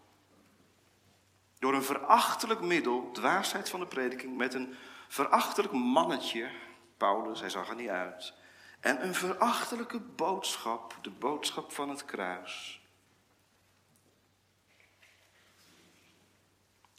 [1.62, 4.76] Door een verachtelijk middel, dwaasheid van de prediking, met een
[5.08, 6.52] verachtelijk mannetje,
[6.98, 8.34] Paulus, hij zag er niet uit,
[8.80, 12.82] en een verachtelijke boodschap, de boodschap van het kruis.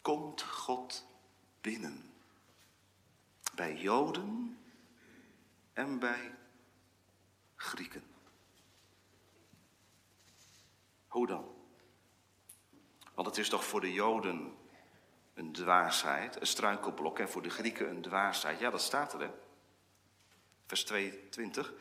[0.03, 1.07] Komt God
[1.61, 2.13] binnen.
[3.55, 4.59] Bij Joden
[5.73, 6.35] en bij
[7.57, 8.05] Grieken.
[11.09, 11.52] Hoe dan?
[13.15, 14.57] Want het is toch voor de Joden
[15.35, 18.59] een dwaasheid, een struikelblok, en voor de Grieken een dwaasheid.
[18.59, 19.31] Ja, dat staat er?
[20.67, 21.73] Vers 22.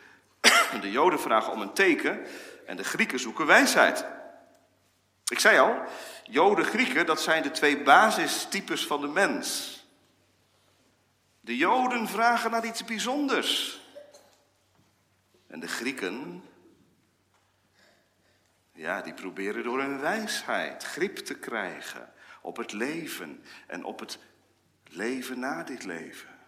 [0.82, 2.26] De Joden vragen om een teken
[2.66, 4.06] en de Grieken zoeken wijsheid.
[5.26, 5.82] Ik zei al,
[6.24, 9.80] Joden, Grieken, dat zijn de twee basistypes van de mens.
[11.40, 13.82] De Joden vragen naar iets bijzonders.
[15.48, 16.44] En de Grieken
[18.82, 24.20] ja, die proberen door hun wijsheid grip te krijgen op het leven en op het
[24.90, 26.40] leven na dit leven.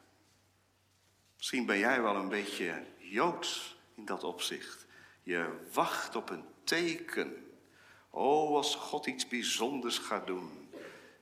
[1.38, 4.86] Misschien ben jij wel een beetje joods in dat opzicht.
[5.24, 7.52] Je wacht op een teken.
[8.10, 10.70] Oh, als God iets bijzonders gaat doen,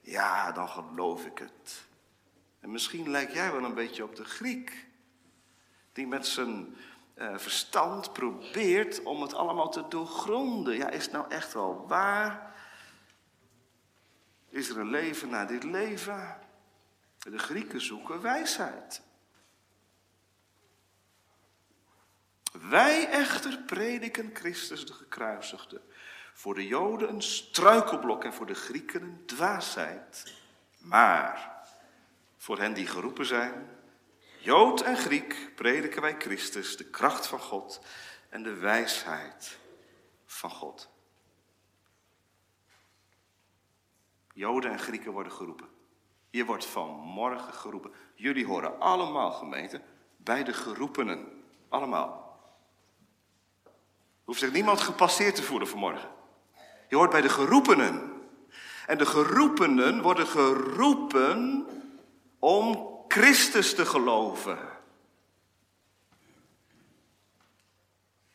[0.01, 1.85] ja, dan geloof ik het.
[2.59, 4.87] En misschien lijk jij wel een beetje op de Griek,
[5.93, 6.75] die met zijn
[7.21, 10.75] uh, verstand probeert om het allemaal te doorgronden.
[10.75, 12.55] Ja, is het nou echt wel waar?
[14.49, 16.37] Is er een leven na dit leven?
[17.17, 19.01] De Grieken zoeken wijsheid.
[22.69, 25.81] Wij echter prediken Christus de gekruisigde.
[26.33, 30.33] Voor de Joden een struikelblok en voor de Grieken een dwaasheid.
[30.77, 31.63] Maar
[32.37, 33.80] voor hen die geroepen zijn,
[34.43, 37.81] Jood en Griek prediken wij Christus, de kracht van God
[38.29, 39.59] en de wijsheid
[40.25, 40.89] van God.
[44.33, 45.67] Joden en Grieken worden geroepen.
[46.29, 47.91] Je wordt vanmorgen geroepen.
[48.15, 49.81] Jullie horen allemaal, gemeente,
[50.17, 51.43] bij de geroepenen.
[51.69, 52.39] Allemaal.
[54.23, 56.09] Hoeft zich niemand gepasseerd te voelen vanmorgen.
[56.89, 58.11] Je hoort bij de geroepenen.
[58.87, 61.67] En de geroepenen worden geroepen
[62.39, 64.59] om Christus te geloven.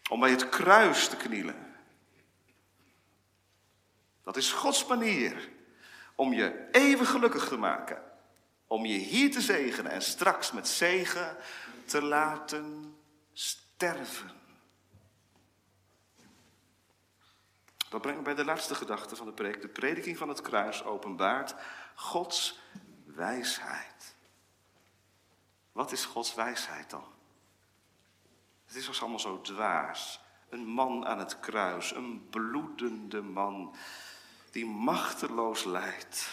[0.08, 1.74] Om bij het kruis te knielen.
[4.22, 5.48] Dat is Gods manier
[6.14, 8.02] om je eeuwig gelukkig te maken.
[8.66, 11.36] Om je hier te zegenen en straks met zegen
[11.84, 12.96] te laten
[13.32, 14.30] sterven.
[17.88, 19.60] Dat brengt me bij de laatste gedachte van de preek.
[19.60, 21.54] De prediking van het kruis openbaart
[21.94, 22.58] Gods
[23.04, 23.95] wijsheid.
[25.76, 27.04] Wat is Gods wijsheid dan?
[28.66, 30.20] Het is allemaal zo dwaas.
[30.48, 33.74] Een man aan het kruis, een bloedende man
[34.50, 36.28] die machteloos lijdt.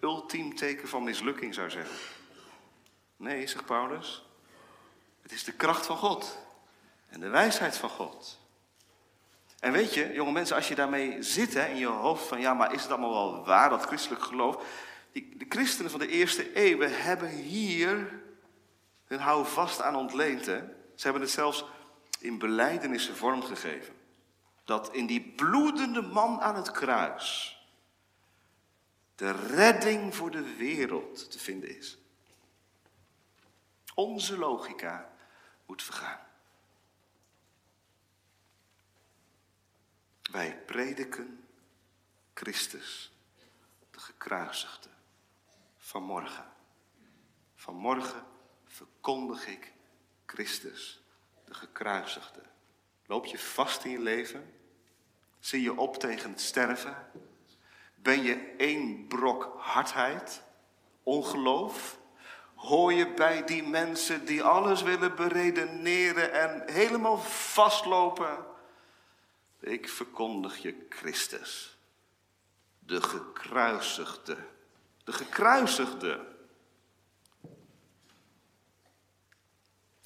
[0.00, 1.96] Ultiem teken van mislukking zou zeggen.
[3.16, 4.24] Nee, zegt Paulus.
[5.22, 6.38] Het is de kracht van God
[7.08, 8.38] en de wijsheid van God.
[9.60, 12.54] En weet je, jonge mensen, als je daarmee zit hè, in je hoofd van ja,
[12.54, 14.84] maar is het allemaal wel waar, dat christelijk geloof?
[15.20, 18.22] De christenen van de eerste eeuwen hebben hier
[19.04, 20.46] hun houvast aan ontleend.
[20.46, 20.58] Hè?
[20.94, 21.64] Ze hebben het zelfs
[22.18, 23.94] in beleidenissen vormgegeven.
[24.64, 27.56] Dat in die bloedende man aan het kruis
[29.14, 31.98] de redding voor de wereld te vinden is.
[33.94, 35.12] Onze logica
[35.66, 36.20] moet vergaan.
[40.22, 41.44] Wij prediken
[42.34, 43.12] Christus,
[43.90, 44.88] de gekruisigde,
[45.96, 46.44] vanmorgen.
[47.54, 48.24] Vanmorgen
[48.66, 49.72] verkondig ik
[50.26, 51.02] Christus,
[51.44, 52.42] de gekruisigde.
[53.06, 54.54] Loop je vast in je leven?
[55.38, 57.10] Zie je op tegen het sterven?
[57.94, 60.42] Ben je één brok hardheid,
[61.02, 61.98] ongeloof?
[62.54, 68.46] Hoor je bij die mensen die alles willen beredeneren en helemaal vastlopen?
[69.60, 71.78] Ik verkondig je Christus,
[72.78, 74.54] de gekruisigde,
[75.06, 76.36] de gekruisigde.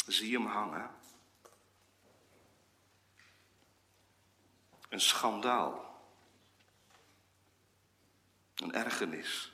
[0.06, 0.90] Zie hem hangen.
[4.88, 6.02] Een schandaal.
[8.54, 9.52] Een ergernis.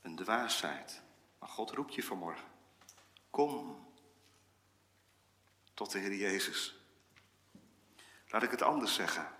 [0.00, 1.02] Een dwaasheid.
[1.38, 2.48] Maar God roept je vanmorgen.
[3.30, 3.86] Kom
[5.74, 6.76] tot de Heer Jezus.
[8.28, 9.39] Laat ik het anders zeggen.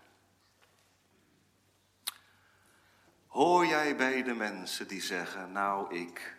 [3.31, 6.37] Hoor jij bij de mensen die zeggen, nou ik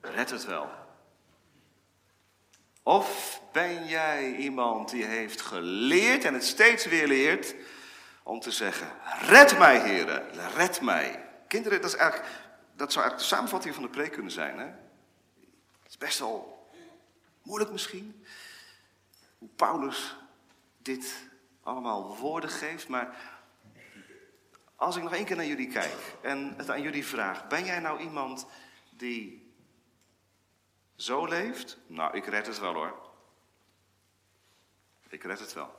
[0.00, 0.70] red het wel.
[2.82, 7.54] Of ben jij iemand die heeft geleerd en het steeds weer leert
[8.22, 11.28] om te zeggen, red mij heren, red mij.
[11.48, 12.30] Kinderen, dat, is eigenlijk,
[12.76, 14.58] dat zou eigenlijk de samenvatting van de preek kunnen zijn.
[14.58, 14.66] Hè?
[15.82, 16.68] Het is best wel
[17.42, 18.24] moeilijk misschien,
[19.38, 20.16] hoe Paulus
[20.78, 21.14] dit
[21.62, 23.38] allemaal woorden geeft, maar
[24.80, 27.80] als ik nog één keer naar jullie kijk en het aan jullie vraag, ben jij
[27.80, 28.46] nou iemand
[28.90, 29.52] die
[30.96, 31.78] zo leeft?
[31.86, 33.10] Nou, ik red het wel hoor.
[35.08, 35.78] Ik red het wel.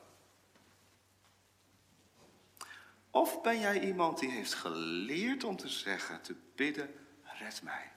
[3.09, 7.91] Of ben jij iemand die heeft geleerd om te zeggen, te bidden, red mij.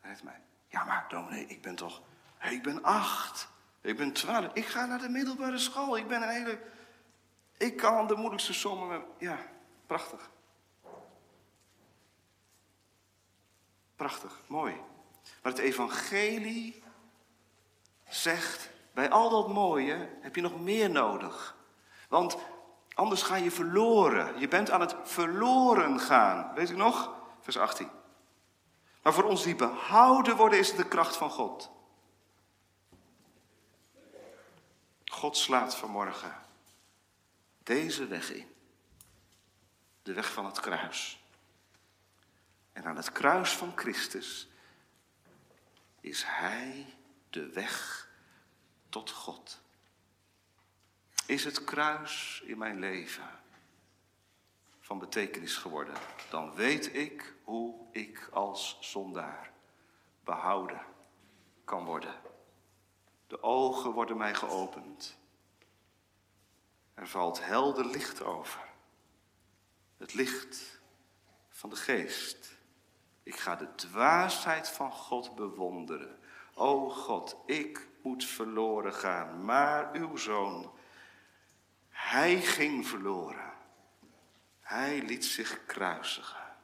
[0.00, 0.40] Red mij.
[0.68, 2.02] Ja, maar dominee, ik ben toch,
[2.40, 3.48] ik ben acht.
[3.80, 4.52] Ik ben twaalf.
[4.54, 5.96] Ik ga naar de middelbare school.
[5.96, 6.60] Ik ben een hele...
[7.60, 9.04] Ik kan de moeilijkste sommen...
[9.18, 9.38] Ja,
[9.86, 10.30] prachtig.
[13.96, 14.74] Prachtig, mooi.
[15.42, 16.82] Maar het evangelie
[18.08, 21.56] zegt, bij al dat mooie heb je nog meer nodig.
[22.08, 22.36] Want
[22.94, 24.38] anders ga je verloren.
[24.38, 26.54] Je bent aan het verloren gaan.
[26.54, 27.14] Weet u nog?
[27.40, 27.90] Vers 18.
[29.02, 31.70] Maar voor ons die behouden worden is het de kracht van God.
[35.04, 36.48] God slaat vanmorgen
[37.62, 38.54] deze weg in.
[40.02, 41.24] De weg van het kruis.
[42.72, 44.48] En aan het kruis van Christus
[46.00, 46.94] is Hij
[47.30, 48.08] de weg
[48.88, 49.60] tot God.
[51.26, 53.40] Is het kruis in mijn leven
[54.80, 55.94] van betekenis geworden,
[56.30, 59.52] dan weet ik hoe ik als zondaar
[60.24, 60.80] behouden
[61.64, 62.14] kan worden.
[63.26, 65.18] De ogen worden mij geopend.
[67.00, 68.60] Er valt helder licht over.
[69.96, 70.80] Het licht
[71.48, 72.56] van de geest.
[73.22, 76.18] Ik ga de dwaasheid van God bewonderen.
[76.54, 80.72] O God, ik moet verloren gaan, maar uw zoon,
[81.88, 83.52] hij ging verloren.
[84.60, 86.56] Hij liet zich kruisigen.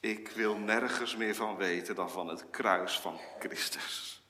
[0.00, 4.22] Ik wil nergens meer van weten dan van het kruis van Christus.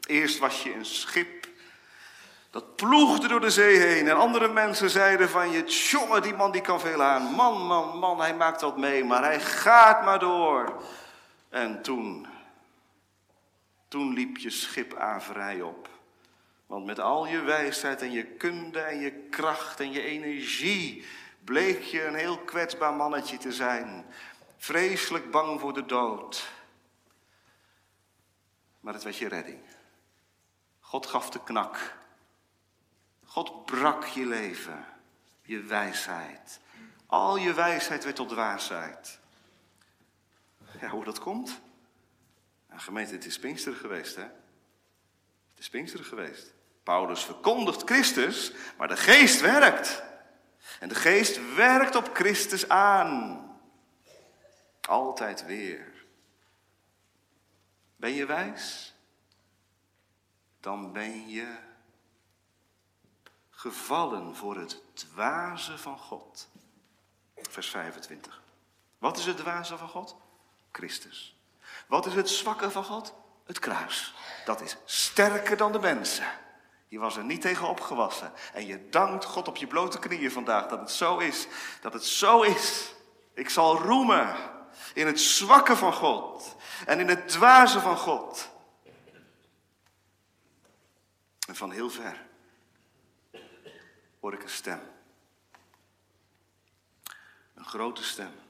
[0.00, 1.50] Eerst was je een schip
[2.52, 4.08] dat ploegde door de zee heen.
[4.08, 7.22] En andere mensen zeiden van je, jongen, die man die kan veel aan.
[7.22, 10.82] Man, man, man, hij maakt dat mee, maar hij gaat maar door.
[11.48, 12.26] En toen,
[13.88, 15.88] toen liep je schip averij op.
[16.66, 21.06] Want met al je wijsheid en je kunde en je kracht en je energie
[21.44, 24.06] bleek je een heel kwetsbaar mannetje te zijn.
[24.56, 26.52] Vreselijk bang voor de dood.
[28.80, 29.60] Maar het was je redding.
[30.80, 32.00] God gaf de knak.
[33.32, 34.84] God brak je leven,
[35.42, 36.60] je wijsheid.
[37.06, 39.18] Al je wijsheid werd tot dwaasheid.
[40.80, 41.60] Ja, hoe dat komt?
[42.70, 44.22] Gemeente, het is Pinksteren geweest, hè?
[45.48, 46.52] Het is Pinksteren geweest.
[46.82, 50.02] Paulus verkondigt Christus, maar de geest werkt.
[50.80, 53.40] En de geest werkt op Christus aan.
[54.80, 55.92] Altijd weer.
[57.96, 58.92] Ben je wijs?
[60.62, 61.56] dan ben je
[63.62, 66.48] gevallen voor het dwaze van God.
[67.36, 68.42] Vers 25.
[68.98, 70.16] Wat is het dwaze van God?
[70.72, 71.36] Christus.
[71.86, 73.14] Wat is het zwakke van God?
[73.44, 74.14] Het kruis.
[74.44, 76.26] Dat is sterker dan de mensen.
[76.88, 78.32] Je was er niet tegen opgewassen.
[78.52, 81.46] En je dankt God op je blote knieën vandaag dat het zo is.
[81.80, 82.94] Dat het zo is.
[83.34, 84.36] Ik zal roemen
[84.94, 86.56] in het zwakke van God
[86.86, 88.50] en in het dwaze van God.
[91.46, 92.30] En van heel ver
[94.22, 94.80] hoor ik een stem.
[97.54, 98.40] Een grote stem.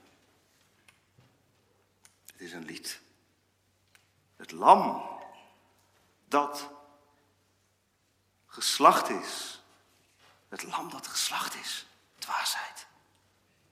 [2.31, 3.01] Het is een lied.
[4.35, 5.09] Het lam
[6.27, 6.69] dat
[8.47, 9.61] geslacht is.
[10.49, 11.85] Het lam dat geslacht is.
[12.17, 12.87] Dwaasheid.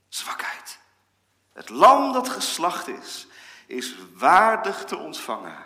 [0.10, 0.80] Zwakheid.
[1.54, 3.28] Het lam dat geslacht is,
[3.66, 5.66] is waardig te ontvangen.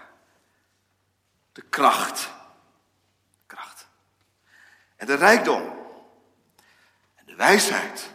[1.52, 2.32] De kracht.
[3.46, 3.88] Kracht.
[4.96, 5.75] En de rijkdom.
[7.36, 8.12] De wijsheid.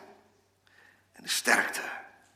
[1.12, 1.81] En de sterkte.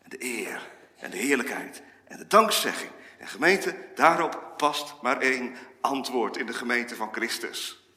[0.03, 0.71] En de eer.
[0.99, 1.83] En de heerlijkheid.
[2.05, 2.91] En de dankzegging.
[3.19, 7.89] En gemeente, daarop past maar één antwoord in de gemeente van Christus.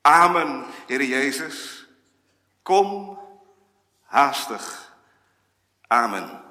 [0.00, 1.86] Amen, Heer Jezus.
[2.62, 3.18] Kom
[4.02, 4.94] haastig.
[5.86, 6.49] Amen.